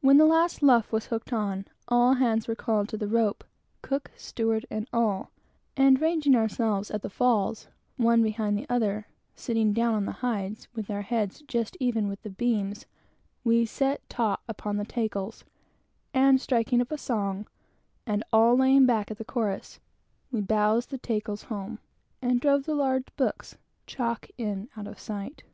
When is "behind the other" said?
8.20-9.06